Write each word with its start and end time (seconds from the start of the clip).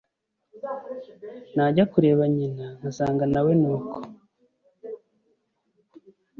najya 1.55 1.83
kureba 1.93 2.23
nyina 2.35 2.65
nkasanga 2.77 3.23
na 3.33 3.41
we 3.45 3.53
nuko 3.61 3.97